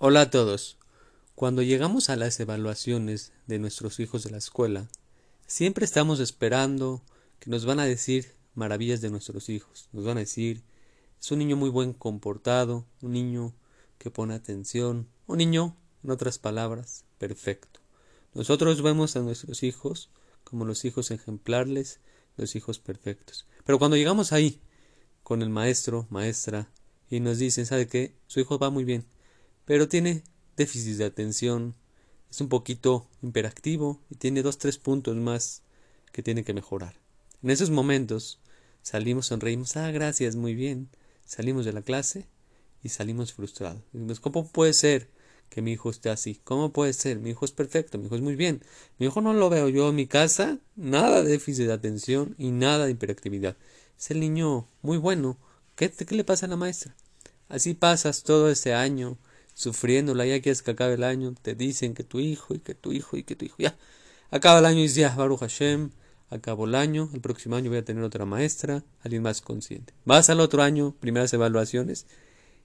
Hola 0.00 0.20
a 0.20 0.30
todos. 0.30 0.76
Cuando 1.34 1.60
llegamos 1.60 2.08
a 2.08 2.14
las 2.14 2.38
evaluaciones 2.38 3.32
de 3.48 3.58
nuestros 3.58 3.98
hijos 3.98 4.22
de 4.22 4.30
la 4.30 4.38
escuela, 4.38 4.86
siempre 5.48 5.84
estamos 5.84 6.20
esperando 6.20 7.02
que 7.40 7.50
nos 7.50 7.64
van 7.64 7.80
a 7.80 7.84
decir 7.84 8.32
maravillas 8.54 9.00
de 9.00 9.10
nuestros 9.10 9.48
hijos. 9.48 9.88
Nos 9.92 10.04
van 10.04 10.16
a 10.18 10.20
decir, 10.20 10.62
es 11.20 11.32
un 11.32 11.40
niño 11.40 11.56
muy 11.56 11.68
buen 11.68 11.94
comportado, 11.94 12.86
un 13.02 13.10
niño 13.10 13.54
que 13.98 14.12
pone 14.12 14.34
atención, 14.34 15.08
un 15.26 15.38
niño, 15.38 15.76
en 16.04 16.12
otras 16.12 16.38
palabras, 16.38 17.04
perfecto. 17.18 17.80
Nosotros 18.34 18.82
vemos 18.82 19.16
a 19.16 19.20
nuestros 19.22 19.64
hijos 19.64 20.10
como 20.44 20.64
los 20.64 20.84
hijos 20.84 21.10
ejemplares, 21.10 21.98
los 22.36 22.54
hijos 22.54 22.78
perfectos. 22.78 23.48
Pero 23.64 23.80
cuando 23.80 23.96
llegamos 23.96 24.32
ahí, 24.32 24.60
con 25.24 25.42
el 25.42 25.50
maestro, 25.50 26.06
maestra, 26.08 26.70
y 27.10 27.18
nos 27.18 27.38
dicen, 27.38 27.66
¿sabe 27.66 27.88
qué? 27.88 28.14
Su 28.28 28.38
hijo 28.38 28.60
va 28.60 28.70
muy 28.70 28.84
bien 28.84 29.04
pero 29.68 29.86
tiene 29.86 30.22
déficit 30.56 30.96
de 30.96 31.04
atención, 31.04 31.74
es 32.30 32.40
un 32.40 32.48
poquito 32.48 33.06
hiperactivo 33.20 34.00
y 34.08 34.14
tiene 34.14 34.42
dos 34.42 34.56
tres 34.56 34.78
puntos 34.78 35.14
más 35.16 35.62
que 36.10 36.22
tiene 36.22 36.42
que 36.42 36.54
mejorar. 36.54 36.94
En 37.42 37.50
esos 37.50 37.68
momentos 37.68 38.40
salimos, 38.80 39.26
sonreímos, 39.26 39.76
ah, 39.76 39.90
gracias, 39.90 40.36
muy 40.36 40.54
bien, 40.54 40.88
salimos 41.26 41.66
de 41.66 41.74
la 41.74 41.82
clase 41.82 42.26
y 42.82 42.88
salimos 42.88 43.34
frustrados. 43.34 43.82
¿Cómo 44.22 44.48
puede 44.48 44.72
ser 44.72 45.10
que 45.50 45.60
mi 45.60 45.72
hijo 45.72 45.90
esté 45.90 46.08
así? 46.08 46.40
¿Cómo 46.44 46.72
puede 46.72 46.94
ser? 46.94 47.18
Mi 47.18 47.28
hijo 47.28 47.44
es 47.44 47.52
perfecto, 47.52 47.98
mi 47.98 48.06
hijo 48.06 48.16
es 48.16 48.22
muy 48.22 48.36
bien. 48.36 48.62
Mi 48.98 49.04
hijo 49.04 49.20
no 49.20 49.34
lo 49.34 49.50
veo 49.50 49.68
yo 49.68 49.90
en 49.90 49.96
mi 49.96 50.06
casa, 50.06 50.56
nada 50.76 51.22
de 51.22 51.28
déficit 51.28 51.66
de 51.66 51.74
atención 51.74 52.34
y 52.38 52.52
nada 52.52 52.86
de 52.86 52.92
hiperactividad. 52.92 53.58
Es 53.98 54.10
el 54.12 54.20
niño 54.20 54.66
muy 54.80 54.96
bueno. 54.96 55.36
¿Qué, 55.76 55.90
qué 55.90 56.14
le 56.14 56.24
pasa 56.24 56.46
a 56.46 56.48
la 56.48 56.56
maestra? 56.56 56.96
Así 57.50 57.74
pasas 57.74 58.22
todo 58.22 58.50
ese 58.50 58.72
año 58.72 59.18
sufriéndola, 59.58 60.24
ya 60.24 60.40
quieres 60.40 60.62
que 60.62 60.70
acabe 60.70 60.94
el 60.94 61.02
año, 61.02 61.34
te 61.42 61.56
dicen 61.56 61.92
que 61.92 62.04
tu 62.04 62.20
hijo 62.20 62.54
y 62.54 62.60
que 62.60 62.76
tu 62.76 62.92
hijo 62.92 63.16
y 63.16 63.24
que 63.24 63.34
tu 63.34 63.44
hijo, 63.44 63.56
ya, 63.58 63.76
acaba 64.30 64.60
el 64.60 64.66
año 64.66 64.78
y 64.78 64.82
dices, 64.82 64.98
ya, 64.98 65.16
Baruch 65.16 65.40
Hashem, 65.40 65.90
acabó 66.30 66.66
el 66.66 66.76
año, 66.76 67.10
el 67.12 67.20
próximo 67.20 67.56
año 67.56 67.68
voy 67.68 67.80
a 67.80 67.84
tener 67.84 68.04
otra 68.04 68.24
maestra, 68.24 68.84
alguien 69.00 69.24
más 69.24 69.40
consciente. 69.40 69.94
Vas 70.04 70.30
al 70.30 70.38
otro 70.38 70.62
año, 70.62 70.94
primeras 71.00 71.32
evaluaciones, 71.32 72.06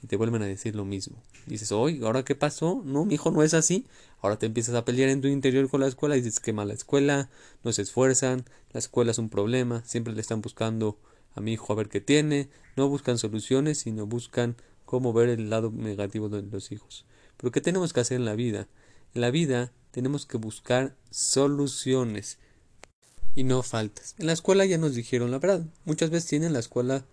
y 0.00 0.06
te 0.06 0.14
vuelven 0.14 0.42
a 0.42 0.46
decir 0.46 0.76
lo 0.76 0.84
mismo. 0.84 1.20
Dices, 1.46 1.72
oye, 1.72 1.98
¿ahora 2.04 2.24
qué 2.24 2.36
pasó? 2.36 2.82
No, 2.84 3.04
mi 3.04 3.14
hijo 3.14 3.32
no 3.32 3.42
es 3.42 3.52
así. 3.52 3.88
Ahora 4.20 4.38
te 4.38 4.46
empiezas 4.46 4.76
a 4.76 4.84
pelear 4.84 5.08
en 5.08 5.20
tu 5.20 5.26
interior 5.26 5.68
con 5.68 5.80
la 5.80 5.88
escuela 5.88 6.16
y 6.16 6.20
dices 6.20 6.38
que 6.38 6.52
mala 6.52 6.72
escuela, 6.72 7.30
no 7.64 7.72
se 7.72 7.82
esfuerzan, 7.82 8.44
la 8.70 8.78
escuela 8.78 9.10
es 9.10 9.18
un 9.18 9.28
problema, 9.28 9.82
siempre 9.84 10.14
le 10.14 10.20
están 10.20 10.40
buscando 10.40 11.00
a 11.34 11.40
mi 11.40 11.54
hijo 11.54 11.72
a 11.72 11.76
ver 11.76 11.88
qué 11.88 12.00
tiene, 12.00 12.48
no 12.76 12.88
buscan 12.88 13.18
soluciones, 13.18 13.78
sino 13.78 14.06
buscan 14.06 14.54
cómo 14.86 15.12
ver 15.12 15.28
el 15.28 15.50
lado 15.50 15.70
negativo 15.70 16.30
de 16.30 16.42
los 16.42 16.72
hijos. 16.72 17.04
Pero 17.36 17.52
¿qué 17.52 17.60
tenemos 17.60 17.92
que 17.92 18.00
hacer 18.00 18.16
en 18.16 18.24
la 18.24 18.34
vida? 18.34 18.68
En 19.14 19.20
la 19.20 19.30
vida 19.30 19.72
tenemos 19.90 20.24
que 20.24 20.38
buscar 20.38 20.96
soluciones 21.10 22.38
y 23.34 23.44
no 23.44 23.62
faltas. 23.62 24.14
En 24.18 24.26
la 24.26 24.32
escuela 24.32 24.64
ya 24.64 24.78
nos 24.78 24.94
dijeron 24.94 25.30
la 25.30 25.38
verdad. 25.38 25.66
Muchas 25.84 26.08
veces 26.08 26.30
tienen 26.30 26.54
la 26.54 26.60
escuela 26.60 27.04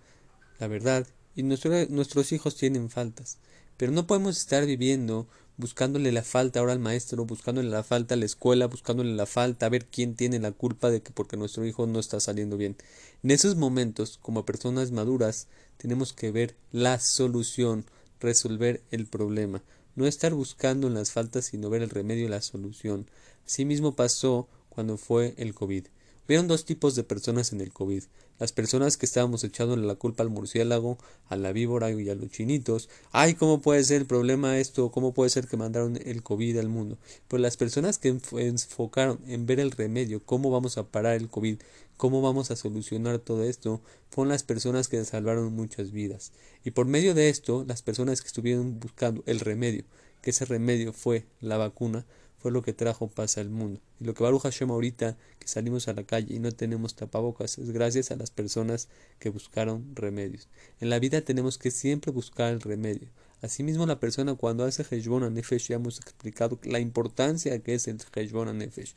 la 0.60 0.68
verdad 0.68 1.06
y 1.36 1.44
nuestros 1.44 2.32
hijos 2.32 2.56
tienen 2.56 2.90
faltas. 2.90 3.40
Pero 3.76 3.92
no 3.92 4.08
podemos 4.08 4.38
estar 4.38 4.66
viviendo 4.66 5.28
buscándole 5.58 6.12
la 6.12 6.24
falta 6.24 6.60
ahora 6.60 6.74
al 6.74 6.80
maestro, 6.80 7.26
buscándole 7.26 7.70
la 7.70 7.84
falta 7.84 8.16
a 8.16 8.18
la 8.18 8.26
escuela, 8.26 8.68
buscándole 8.68 9.14
la 9.14 9.26
falta 9.26 9.66
a 9.66 9.70
ver 9.70 9.86
quién 9.86 10.16
tiene 10.16 10.40
la 10.40 10.52
culpa 10.52 10.90
de 10.90 11.02
que 11.02 11.12
porque 11.12 11.38
nuestro 11.38 11.66
hijo 11.66 11.86
no 11.86 12.00
está 12.00 12.20
saliendo 12.20 12.58
bien. 12.58 12.76
En 13.24 13.32
esos 13.32 13.56
momentos, 13.56 14.18
como 14.22 14.46
personas 14.46 14.92
maduras, 14.92 15.48
tenemos 15.78 16.14
que 16.14 16.32
ver 16.32 16.56
la 16.72 17.00
solución, 17.00 17.86
resolver 18.20 18.82
el 18.92 19.06
problema, 19.06 19.64
no 19.96 20.08
estar 20.08 20.34
buscando 20.34 20.88
en 20.88 20.94
las 20.94 21.12
faltas, 21.12 21.46
sino 21.46 21.70
ver 21.70 21.82
el 21.84 21.90
remedio 21.90 22.26
y 22.26 22.30
la 22.30 22.42
solución. 22.42 23.08
Así 23.46 23.66
mismo 23.66 23.96
pasó 23.96 24.48
cuando 24.70 24.98
fue 24.98 25.34
el 25.38 25.54
COVID. 25.54 25.86
Vieron 26.28 26.48
dos 26.48 26.64
tipos 26.64 26.96
de 26.96 27.04
personas 27.04 27.52
en 27.52 27.60
el 27.60 27.74
COVID. 27.74 28.04
Las 28.40 28.54
personas 28.54 28.98
que 28.98 29.06
estábamos 29.06 29.44
echándole 29.44 29.86
la 29.86 29.96
culpa 29.96 30.24
al 30.24 30.30
murciélago, 30.30 30.98
a 31.28 31.36
la 31.36 31.52
víbora 31.52 31.92
y 31.92 32.10
a 32.10 32.16
los 32.16 32.32
chinitos. 32.32 32.90
Ay, 33.12 33.36
¿cómo 33.36 33.62
puede 33.62 33.84
ser 33.84 34.02
el 34.02 34.08
problema 34.08 34.58
esto? 34.58 34.90
¿Cómo 34.90 35.14
puede 35.14 35.30
ser 35.30 35.48
que 35.48 35.58
mandaron 35.58 36.00
el 36.04 36.24
COVID 36.24 36.58
al 36.58 36.70
mundo? 36.70 36.98
Pues 37.28 37.42
las 37.42 37.58
personas 37.58 37.98
que 38.00 38.18
enfocaron 38.38 39.20
en 39.28 39.46
ver 39.46 39.60
el 39.60 39.72
remedio, 39.72 40.24
cómo 40.26 40.50
vamos 40.50 40.78
a 40.78 40.84
parar 40.84 41.16
el 41.16 41.30
COVID, 41.30 41.60
cómo 42.04 42.22
vamos 42.22 42.52
a 42.52 42.58
solucionar 42.58 43.20
todo 43.20 43.46
esto, 43.46 43.82
fueron 44.10 44.34
las 44.34 44.44
personas 44.44 44.90
que 44.90 45.06
salvaron 45.06 45.54
muchas 45.54 45.94
vidas. 45.94 46.34
Y 46.66 46.72
por 46.72 46.86
medio 46.86 47.14
de 47.14 47.30
esto, 47.30 47.64
las 47.66 47.82
personas 47.82 48.20
que 48.20 48.28
estuvieron 48.28 48.78
buscando 48.82 49.24
el 49.26 49.40
remedio, 49.40 49.86
que 50.22 50.32
ese 50.32 50.44
remedio 50.44 50.92
fue 50.92 51.26
la 51.40 51.56
vacuna, 51.56 52.06
fue 52.40 52.52
lo 52.52 52.62
que 52.62 52.74
trajo 52.74 53.08
paz 53.08 53.38
al 53.38 53.50
mundo. 53.50 53.80
Y 54.02 54.04
lo 54.04 54.14
que 54.14 54.22
Baruch 54.22 54.42
Hashem 54.42 54.70
ahorita 54.70 55.18
que 55.40 55.48
salimos 55.48 55.88
a 55.88 55.94
la 55.94 56.04
calle 56.04 56.36
y 56.36 56.40
no 56.40 56.52
tenemos 56.52 56.94
tapabocas 56.94 57.58
es 57.58 57.72
gracias 57.72 58.12
a 58.12 58.18
las 58.18 58.32
personas 58.32 58.90
que 59.20 59.30
buscaron 59.30 59.96
remedios. 59.96 60.50
En 60.82 60.90
la 60.90 61.00
vida 61.00 61.22
tenemos 61.22 61.58
que 61.58 61.72
siempre 61.72 62.12
buscar 62.12 62.52
el 62.52 62.60
remedio. 62.60 63.08
Asimismo, 63.42 63.86
la 63.86 64.02
persona 64.02 64.36
cuando 64.36 64.66
hace 64.66 64.84
Heshbon 64.84 65.34
Nefesh, 65.34 65.70
ya 65.70 65.76
hemos 65.76 66.02
explicado 66.02 66.60
la 66.64 66.82
importancia 66.82 67.58
que 67.60 67.76
es 67.76 67.88
el 67.88 67.98
Heshbon 68.14 68.58
Nefesh. 68.58 68.94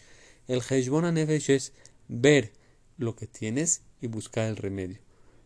El 0.49 0.61
Heshbon 0.69 1.15
Nefesh 1.15 1.51
es 1.51 1.73
ver 2.09 2.51
lo 2.99 3.17
que 3.17 3.27
tienes 3.27 3.83
y 4.01 4.07
buscar 4.07 4.49
el 4.49 4.57
remedio. 4.57 4.99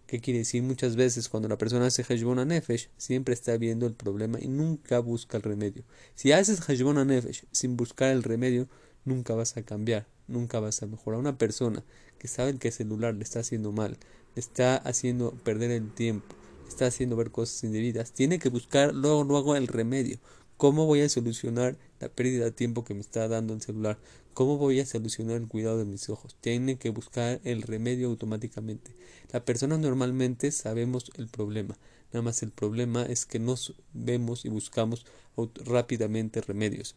¿Qué 0.06 0.20
quiere 0.20 0.40
decir? 0.40 0.62
Muchas 0.62 0.96
veces 0.96 1.28
cuando 1.28 1.48
la 1.48 1.56
persona 1.56 1.86
hace 1.86 2.02
Heshbon 2.02 2.48
Nefesh, 2.48 2.90
siempre 2.96 3.32
está 3.32 3.56
viendo 3.56 3.86
el 3.86 3.94
problema 3.94 4.40
y 4.40 4.48
nunca 4.48 4.98
busca 4.98 5.36
el 5.36 5.44
remedio. 5.44 5.84
Si 6.16 6.32
haces 6.32 6.68
Heshbon 6.68 7.06
Nefesh 7.06 7.44
sin 7.52 7.76
buscar 7.76 8.10
el 8.10 8.24
remedio, 8.24 8.68
nunca 9.04 9.36
vas 9.36 9.56
a 9.56 9.62
cambiar, 9.62 10.08
nunca 10.26 10.58
vas 10.58 10.82
a 10.82 10.86
mejorar. 10.86 11.20
Una 11.20 11.38
persona 11.38 11.84
que 12.18 12.26
sabe 12.26 12.58
que 12.58 12.68
el 12.68 12.74
celular 12.74 13.14
le 13.14 13.22
está 13.22 13.38
haciendo 13.38 13.70
mal, 13.70 13.98
le 14.34 14.40
está 14.40 14.78
haciendo 14.78 15.32
perder 15.44 15.70
el 15.70 15.92
tiempo, 15.92 16.34
le 16.64 16.68
está 16.70 16.86
haciendo 16.86 17.14
ver 17.14 17.30
cosas 17.30 17.62
indebidas, 17.62 18.12
tiene 18.12 18.40
que 18.40 18.48
buscar 18.48 18.92
luego, 18.92 19.22
luego 19.22 19.54
el 19.54 19.68
remedio. 19.68 20.18
¿Cómo 20.60 20.84
voy 20.84 21.00
a 21.00 21.08
solucionar 21.08 21.78
la 22.00 22.10
pérdida 22.10 22.44
de 22.44 22.52
tiempo 22.52 22.84
que 22.84 22.92
me 22.92 23.00
está 23.00 23.26
dando 23.28 23.54
el 23.54 23.62
celular? 23.62 23.98
¿Cómo 24.34 24.58
voy 24.58 24.78
a 24.78 24.84
solucionar 24.84 25.38
el 25.38 25.48
cuidado 25.48 25.78
de 25.78 25.86
mis 25.86 26.10
ojos? 26.10 26.36
Tiene 26.38 26.76
que 26.76 26.90
buscar 26.90 27.40
el 27.44 27.62
remedio 27.62 28.08
automáticamente. 28.08 28.94
La 29.32 29.42
persona 29.42 29.78
normalmente 29.78 30.52
sabemos 30.52 31.12
el 31.16 31.28
problema. 31.28 31.78
Nada 32.12 32.20
más 32.20 32.42
el 32.42 32.50
problema 32.50 33.06
es 33.06 33.24
que 33.24 33.38
nos 33.38 33.74
vemos 33.94 34.44
y 34.44 34.50
buscamos 34.50 35.06
rápidamente 35.64 36.42
remedios. 36.42 36.94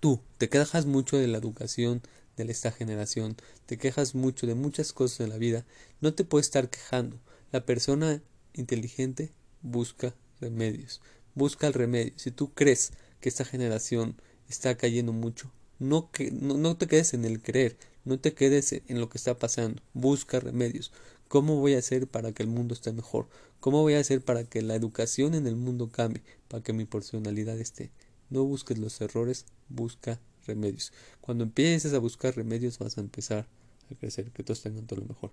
Tú 0.00 0.18
te 0.38 0.48
quejas 0.48 0.84
mucho 0.84 1.16
de 1.16 1.28
la 1.28 1.38
educación 1.38 2.02
de 2.36 2.42
esta 2.50 2.72
generación, 2.72 3.36
te 3.66 3.78
quejas 3.78 4.16
mucho 4.16 4.48
de 4.48 4.56
muchas 4.56 4.92
cosas 4.92 5.20
en 5.20 5.28
la 5.28 5.38
vida, 5.38 5.64
no 6.00 6.12
te 6.14 6.24
puedes 6.24 6.46
estar 6.46 6.68
quejando. 6.68 7.20
La 7.52 7.64
persona 7.64 8.20
inteligente 8.52 9.30
busca 9.62 10.12
remedios 10.40 11.00
busca 11.34 11.66
el 11.66 11.72
remedio. 11.72 12.12
Si 12.16 12.30
tú 12.30 12.52
crees 12.54 12.92
que 13.20 13.28
esta 13.28 13.44
generación 13.44 14.16
está 14.48 14.76
cayendo 14.76 15.12
mucho, 15.12 15.52
no, 15.78 16.10
que, 16.10 16.30
no, 16.30 16.76
te 16.76 16.86
quedes 16.86 17.14
en 17.14 17.24
el 17.24 17.42
creer, 17.42 17.76
no 18.04 18.18
te 18.18 18.34
quedes 18.34 18.72
en 18.72 19.00
lo 19.00 19.08
que 19.08 19.18
está 19.18 19.38
pasando, 19.38 19.82
busca 19.92 20.40
remedios. 20.40 20.92
¿Cómo 21.28 21.58
voy 21.58 21.74
a 21.74 21.78
hacer 21.78 22.06
para 22.06 22.32
que 22.32 22.42
el 22.42 22.48
mundo 22.48 22.74
esté 22.74 22.92
mejor? 22.92 23.28
¿Cómo 23.60 23.82
voy 23.82 23.94
a 23.94 24.00
hacer 24.00 24.22
para 24.22 24.44
que 24.44 24.62
la 24.62 24.74
educación 24.74 25.34
en 25.34 25.46
el 25.46 25.56
mundo 25.56 25.88
cambie? 25.90 26.22
Para 26.48 26.62
que 26.62 26.72
mi 26.72 26.84
personalidad 26.84 27.58
esté. 27.58 27.90
No 28.30 28.44
busques 28.44 28.78
los 28.78 29.00
errores, 29.00 29.46
busca 29.68 30.20
remedios. 30.46 30.92
Cuando 31.20 31.44
empieces 31.44 31.94
a 31.94 31.98
buscar 31.98 32.36
remedios 32.36 32.78
vas 32.78 32.98
a 32.98 33.00
empezar 33.00 33.48
a 33.90 33.94
crecer. 33.94 34.30
Que 34.30 34.42
todos 34.42 34.62
tengan 34.62 34.86
todo 34.86 35.00
lo 35.00 35.06
mejor. 35.06 35.32